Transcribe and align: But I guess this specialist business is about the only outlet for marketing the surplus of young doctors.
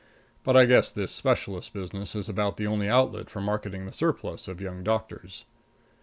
But 0.43 0.57
I 0.57 0.65
guess 0.65 0.89
this 0.89 1.11
specialist 1.11 1.73
business 1.73 2.15
is 2.15 2.27
about 2.27 2.57
the 2.57 2.65
only 2.65 2.89
outlet 2.89 3.29
for 3.29 3.39
marketing 3.39 3.85
the 3.85 3.91
surplus 3.91 4.47
of 4.47 4.59
young 4.59 4.83
doctors. 4.83 5.45